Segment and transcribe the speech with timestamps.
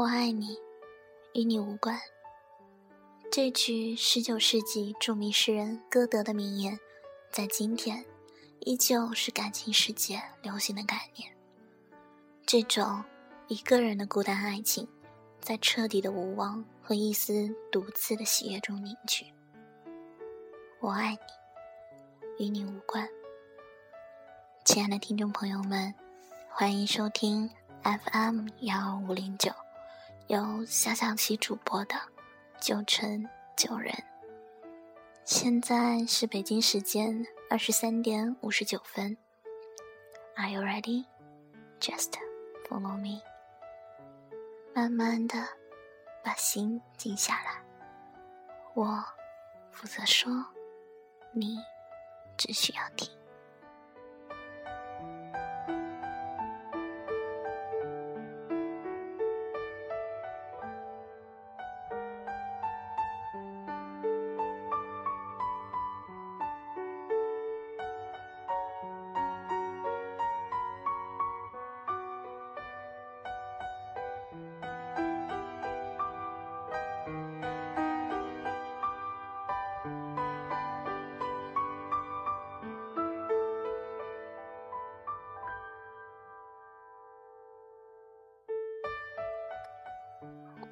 [0.00, 0.58] 我爱你，
[1.34, 2.00] 与你无关。
[3.30, 6.80] 这句十九世纪著名诗人歌德的名言，
[7.30, 8.02] 在今天
[8.60, 11.30] 依旧是感情世界流行的概念。
[12.46, 13.04] 这种
[13.48, 14.88] 一个人的孤单爱情，
[15.38, 19.26] 在彻底的无望和一丝独自的喜悦中凝聚。
[20.80, 21.10] 我爱
[22.38, 23.06] 你，与你无关。
[24.64, 25.94] 亲爱的听众朋友们，
[26.48, 27.50] 欢迎收听
[27.82, 29.52] FM 幺五零九，
[30.30, 31.96] 由小小琪主播的
[32.60, 33.92] 九成九人。
[35.24, 39.16] 现在是北京时间二十三点五十九分。
[40.36, 41.04] Are you ready?
[41.80, 42.12] Just
[42.68, 43.20] follow me。
[44.72, 45.34] 慢慢的
[46.22, 47.60] 把心静下来，
[48.74, 49.04] 我
[49.72, 50.30] 负责说，
[51.32, 51.58] 你
[52.38, 53.19] 只需要听。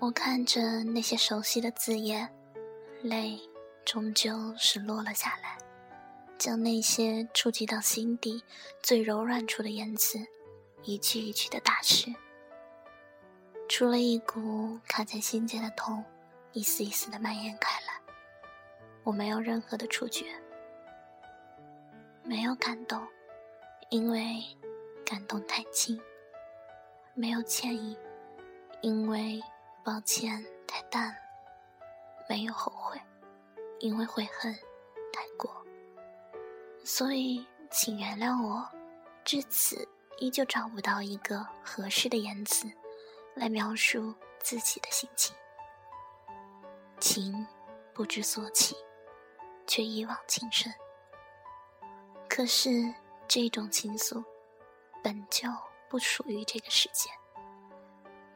[0.00, 2.32] 我看着那些熟悉的字眼，
[3.02, 3.36] 泪
[3.84, 5.58] 终究是落了下来，
[6.38, 8.40] 将那些触及到心底
[8.80, 10.20] 最柔软处的言辞，
[10.84, 12.14] 一句一句的打湿。
[13.68, 16.04] 除了一股卡在心间的痛，
[16.52, 17.92] 一丝一丝的蔓延开来。
[19.02, 20.26] 我没有任何的触觉，
[22.22, 23.04] 没有感动，
[23.90, 24.44] 因为
[25.04, 25.98] 感动太轻；
[27.14, 27.98] 没有歉意，
[28.80, 29.42] 因为。
[29.88, 31.14] 抱歉，太淡了。
[32.28, 33.00] 没有后悔，
[33.78, 34.52] 因为悔恨
[35.10, 35.64] 太过。
[36.84, 38.68] 所以，请原谅我，
[39.24, 39.88] 至此
[40.18, 42.70] 依旧找不到一个合适的言辞
[43.34, 45.34] 来描述自己的心情。
[47.00, 47.46] 情
[47.94, 48.76] 不知所起，
[49.66, 50.70] 却一往情深。
[52.28, 52.92] 可是，
[53.26, 54.22] 这种情愫
[55.02, 55.48] 本就
[55.88, 57.08] 不属于这个世界。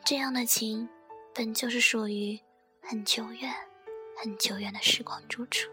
[0.02, 0.88] 这样的情。
[1.34, 2.38] 本就是属于
[2.82, 3.50] 很久远、
[4.22, 5.70] 很久远的时光住处。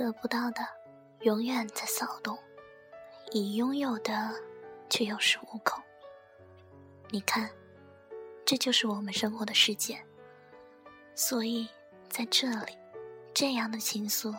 [0.00, 0.66] 得不到的，
[1.20, 2.34] 永远在骚动；
[3.32, 4.34] 已拥有的，
[4.88, 5.78] 却有恃无恐。
[7.10, 7.50] 你看，
[8.46, 10.02] 这就是我们生活的世界。
[11.14, 11.68] 所以，
[12.08, 12.78] 在这里，
[13.34, 14.34] 这样的情愫，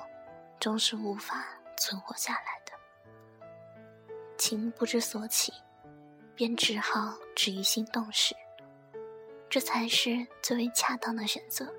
[0.59, 1.45] 终是无法
[1.77, 3.43] 存活下来的。
[4.39, 5.53] 情不知所起，
[6.33, 8.35] 便只好止于心动时。
[9.47, 11.71] 这才是最为恰当的选择，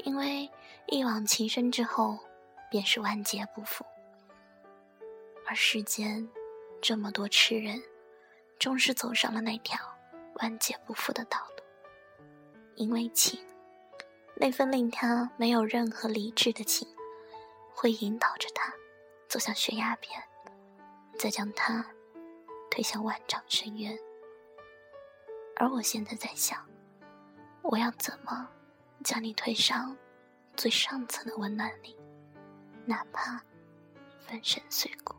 [0.00, 0.50] 因为
[0.88, 2.18] 一往情深之后。
[2.70, 3.84] 便是万劫不复，
[5.46, 6.28] 而世间
[6.80, 7.82] 这么多痴人，
[8.58, 9.78] 终是走上了那条
[10.40, 11.64] 万劫不复的道路。
[12.74, 13.40] 因为情，
[14.34, 16.86] 那份令他没有任何理智的情，
[17.74, 18.74] 会引导着他
[19.28, 20.22] 走向悬崖边，
[21.18, 21.86] 再将他
[22.70, 23.98] 推向万丈深渊。
[25.56, 26.68] 而我现在在想，
[27.62, 28.50] 我要怎么
[29.02, 29.96] 将你推上
[30.54, 31.96] 最上层的温暖里？
[32.86, 33.42] 哪怕
[34.20, 35.14] 粉身碎骨。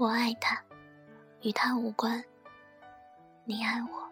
[0.00, 0.58] 我爱他，
[1.42, 2.24] 与他无关；
[3.44, 4.10] 你爱我，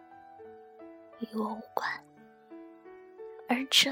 [1.17, 1.89] 与我无关。
[3.47, 3.89] 而这，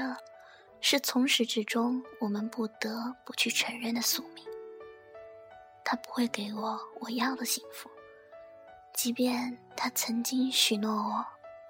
[0.80, 4.44] 是从始至终我们不得不去承认的宿命。
[5.84, 7.90] 他不会给我我要的幸福，
[8.94, 11.26] 即便他曾经许诺我，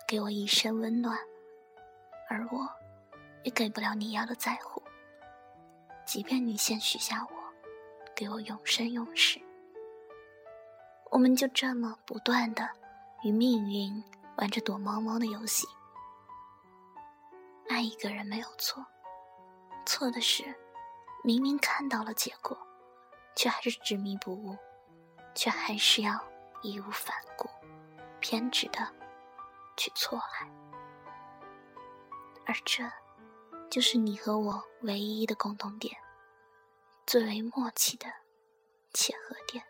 [0.06, 1.18] 给我一生温暖，
[2.28, 2.68] 而我，
[3.44, 4.82] 也给不了你要的在乎。
[6.04, 7.30] 即便你先许下我，
[8.14, 9.40] 给我永生永世，
[11.10, 12.68] 我们就这么不断的
[13.22, 14.02] 与命运
[14.36, 15.66] 玩着躲猫猫的游戏。
[17.68, 18.84] 爱一个人没有错，
[19.84, 20.54] 错的是，
[21.24, 22.56] 明明看到了结果，
[23.34, 24.56] 却还是执迷不悟，
[25.34, 26.12] 却还是要
[26.62, 27.48] 义无反顾、
[28.20, 28.86] 偏执的
[29.76, 30.50] 去错爱。
[32.46, 32.84] 而这，
[33.70, 35.96] 就是你和我唯一的共同点，
[37.06, 38.06] 最为默契的
[38.94, 39.62] 契合点。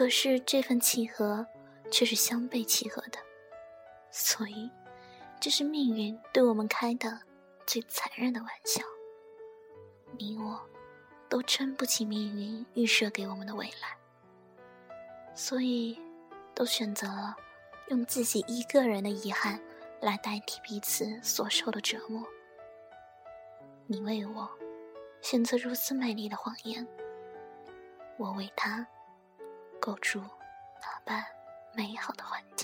[0.00, 1.46] 可是这份契合，
[1.90, 3.18] 却是相悖契合的，
[4.10, 4.70] 所以。
[5.38, 7.20] 这是命运对我们开的
[7.66, 8.82] 最残忍的玩笑。
[10.18, 10.58] 你我，
[11.28, 13.94] 都撑不起命运预设给我们的未来，
[15.34, 16.00] 所以，
[16.54, 17.36] 都选择了
[17.88, 19.60] 用自己一个人的遗憾
[20.00, 22.26] 来代替彼此所受的折磨。
[23.86, 24.48] 你为我
[25.20, 26.88] 选择如此美丽的谎言，
[28.16, 28.86] 我为他
[29.80, 30.22] 构筑
[30.82, 31.24] 那般
[31.72, 32.59] 美好的环境。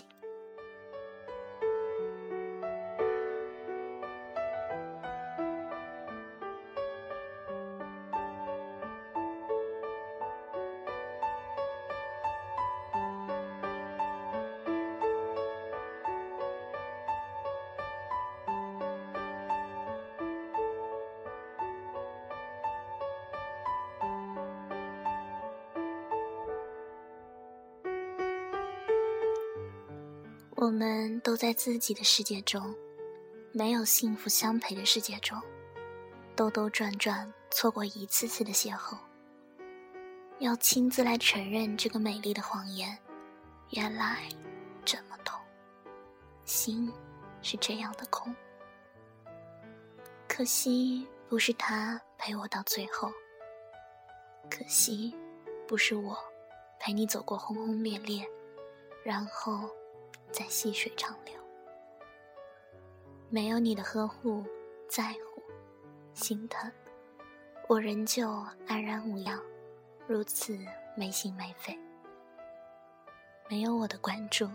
[30.67, 32.75] 我们都在自己的世界中，
[33.53, 35.41] 没有幸福相陪的世界中，
[36.35, 38.99] 兜兜转转，错过一次次的邂逅。
[40.41, 42.99] 要亲自来承认这个美丽的谎言，
[43.71, 44.29] 原来
[44.85, 45.41] 这么痛，
[46.45, 46.93] 心
[47.43, 48.35] 是这样的空。
[50.27, 53.09] 可惜不是他陪我到最后，
[54.51, 55.15] 可惜
[55.69, 56.19] 不是我
[56.81, 58.29] 陪你走过轰轰烈烈，
[59.05, 59.71] 然后。
[60.37, 61.35] 在细水长流，
[63.31, 64.45] 没有你的呵护、
[64.87, 65.43] 在乎、
[66.13, 66.71] 心疼，
[67.67, 68.31] 我仍旧
[68.69, 69.43] 安然无恙，
[70.07, 70.55] 如此
[70.95, 71.75] 没心没肺。
[73.49, 74.47] 没有我的关注、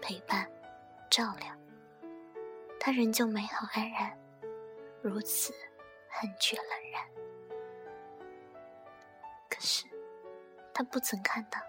[0.00, 0.50] 陪伴、
[1.10, 1.54] 照料，
[2.80, 4.18] 他仍旧美好安然，
[5.02, 5.52] 如此
[6.08, 7.06] 恨却冷然。
[9.50, 9.84] 可是，
[10.72, 11.60] 他不曾看到，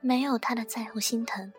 [0.00, 1.52] 没有他的在乎、心疼。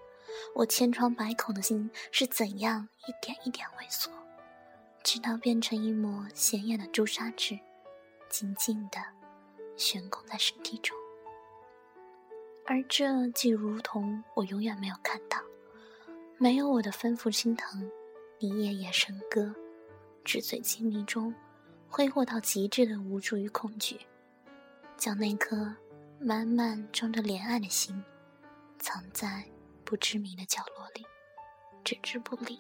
[0.56, 4.12] 我千疮百孔的心是怎样一点一点萎缩，
[5.04, 7.60] 直到变成一抹显眼的朱砂痣，
[8.30, 9.00] 静静的
[9.76, 10.98] 悬空在身体中。
[12.66, 15.40] 而这既如同我永远没有看到，
[16.38, 17.90] 没有我的吩咐心疼，
[18.40, 19.54] 你夜夜笙歌，
[20.24, 21.34] 纸醉金迷中
[21.90, 24.00] 挥霍到极致的无助与恐惧，
[24.96, 25.76] 将那颗
[26.20, 28.02] 满满装着怜爱的心
[28.80, 29.44] 藏在。
[29.92, 31.06] 不知名的角落里，
[31.84, 32.58] 置之不理。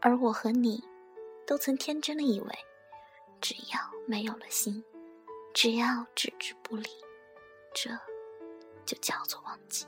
[0.00, 0.82] 而我和你，
[1.46, 2.58] 都曾天真的以为，
[3.42, 4.82] 只要没有了心，
[5.52, 6.88] 只要置之不理，
[7.74, 7.90] 这
[8.86, 9.84] 就叫做忘记。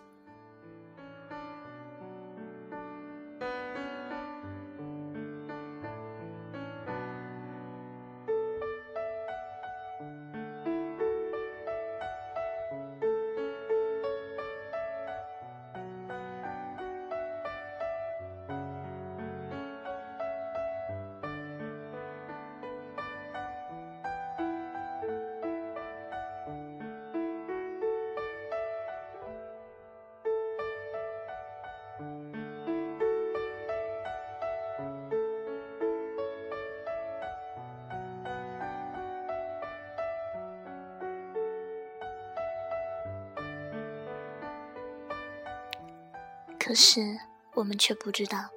[46.65, 47.21] 可是
[47.53, 48.49] 我们却不知道，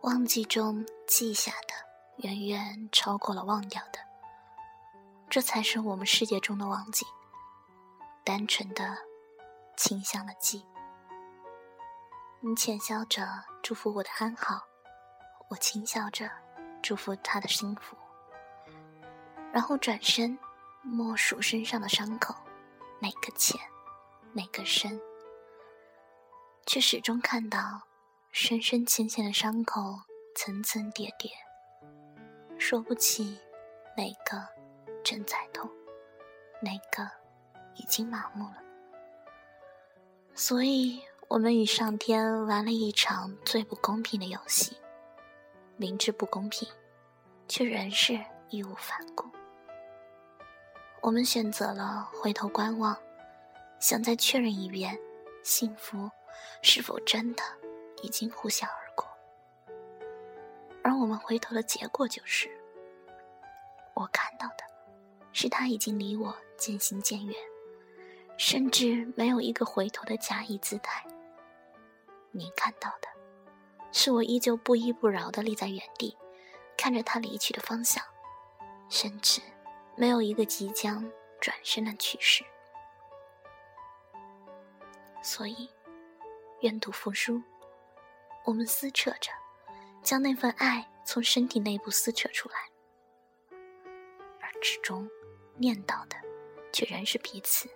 [0.00, 3.98] 忘记中记下的远远超过了忘掉的。
[5.28, 7.04] 这才是我们世界中的忘记，
[8.24, 8.96] 单纯的
[9.76, 10.64] 倾向了记。
[12.40, 13.28] 你浅笑着
[13.62, 14.62] 祝福我的安好，
[15.50, 16.30] 我轻笑着
[16.82, 17.94] 祝福他的幸福，
[19.52, 20.38] 然后转身
[20.80, 22.34] 默数身上的伤口，
[23.00, 23.60] 哪个浅，
[24.32, 24.98] 哪个深。
[26.66, 27.82] 却始终看到
[28.32, 30.00] 深深浅浅的伤口
[30.34, 31.30] 层层叠叠，
[32.58, 33.38] 说不起
[33.96, 34.46] 哪个
[35.02, 35.70] 正在痛，
[36.60, 37.08] 哪个
[37.76, 38.56] 已经麻木了。
[40.34, 44.76] 所以，我们与上天玩了一场最不公平的游戏。
[45.76, 46.68] 明知不公平，
[47.48, 48.18] 却仍是
[48.48, 49.28] 义无反顾。
[51.02, 52.96] 我们选择了回头观望，
[53.78, 54.98] 想再确认一遍，
[55.42, 56.10] 幸福
[56.62, 57.42] 是否真的
[58.02, 59.06] 已经呼啸而过。
[60.82, 62.50] 而我们回头的结果就是，
[63.94, 64.64] 我看到的
[65.32, 67.34] 是他已经离我渐行渐远，
[68.36, 71.04] 甚至没有一个回头的假意姿态。
[72.32, 73.08] 你看到的，
[73.92, 76.16] 是我依旧不依不饶地立在原地，
[76.76, 78.04] 看着他离去的方向，
[78.88, 79.40] 甚至
[79.96, 81.10] 没有一个即将
[81.40, 82.44] 转身的趋势。
[85.22, 85.70] 所以，
[86.64, 87.42] 愿赌服输，
[88.46, 89.30] 我们撕扯着，
[90.02, 92.56] 将那份爱从身体内部撕扯出来，
[94.40, 95.06] 而之中
[95.58, 96.16] 念叨的，
[96.72, 97.68] 却仍是彼此。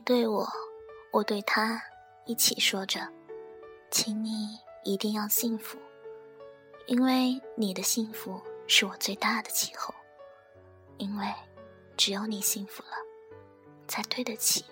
[0.00, 0.48] 你对我，
[1.12, 1.78] 我对他，
[2.24, 3.06] 一起说着
[3.92, 5.76] ：“请你一定要幸福，
[6.86, 9.94] 因为你的幸福是我最大的气候。
[10.96, 11.26] 因为
[11.98, 12.92] 只有你幸福了，
[13.86, 14.64] 才对得起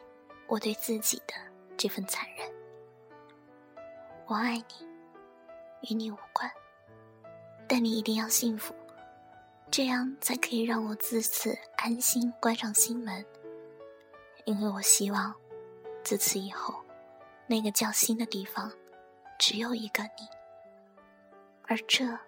[0.47, 1.35] 我对自己的
[1.77, 2.51] 这份残忍。
[4.29, 4.65] 我爱你，
[5.91, 6.51] 与你无关，
[7.69, 8.75] 但你一定要幸福，
[9.71, 13.23] 这样才可以让我自此安心关上心门。”
[14.49, 15.35] 因为我希望，
[16.03, 16.83] 自此以后，
[17.47, 18.73] 那个叫心的地方，
[19.39, 20.27] 只有一个你，
[21.67, 22.19] 而这，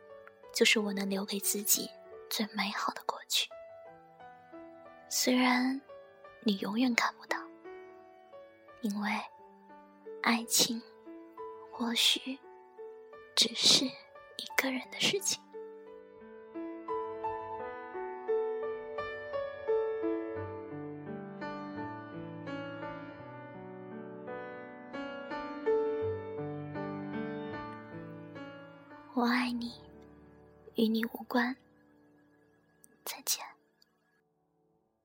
[0.53, 1.91] 就是我能留给自己
[2.29, 3.49] 最美好的过去。
[5.09, 5.81] 虽然，
[6.43, 7.39] 你永远看不到，
[8.83, 9.11] 因为，
[10.23, 10.83] 爱情，
[11.73, 12.39] 或许，
[13.35, 15.43] 只是一个人的事情。
[31.31, 31.57] 关。